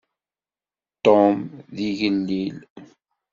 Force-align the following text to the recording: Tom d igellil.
Tom 1.05 1.35
d 1.75 1.77
igellil. 1.87 2.57